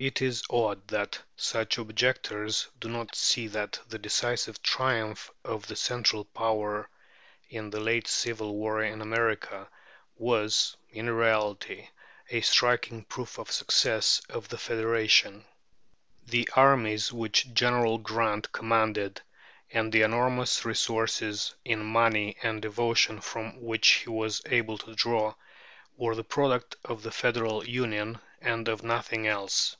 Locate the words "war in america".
8.54-9.68